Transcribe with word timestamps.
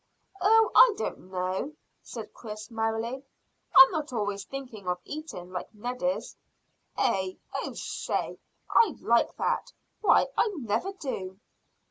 "Oh, 0.41 0.71
I 0.73 0.95
don't 0.97 1.29
know," 1.29 1.73
said 2.01 2.33
Chris 2.33 2.71
merrily. 2.71 3.23
"I'm 3.75 3.91
not 3.91 4.11
always 4.11 4.45
thinking 4.45 4.87
of 4.87 4.97
eating 5.05 5.51
like 5.51 5.71
Ned 5.75 6.01
is." 6.01 6.35
"Eh? 6.97 7.33
Oh, 7.53 7.69
I 7.69 7.73
say! 7.73 8.39
I 8.67 8.95
like 8.99 9.35
that! 9.37 9.71
Why, 9.99 10.25
I 10.35 10.51
never 10.57 10.91
do." 10.93 11.39